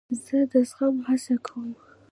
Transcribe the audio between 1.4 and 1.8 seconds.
کوم.